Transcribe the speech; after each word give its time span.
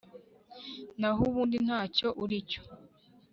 naho 0.99 1.21
ubundi 1.29 1.57
ntacyo 1.65 2.07
uri 2.23 2.37
cyo 2.49 2.61